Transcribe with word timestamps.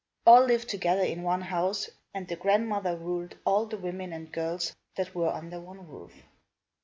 All 0.25 0.43
lived 0.45 0.67
together 0.67 1.03
in 1.03 1.21
one 1.21 1.41
house, 1.41 1.87
and 2.11 2.27
the 2.27 2.35
grandmother 2.35 2.97
ruled 2.97 3.37
all 3.45 3.67
the 3.67 3.77
women 3.77 4.13
and 4.13 4.31
girls 4.33 4.75
that 4.95 5.13
were 5.13 5.29
under 5.29 5.61
one 5.61 5.85
roof. 5.87 6.23